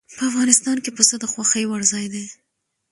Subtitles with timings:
[0.17, 2.25] په افغانستان کې پسه د خوښې وړ ځای دی.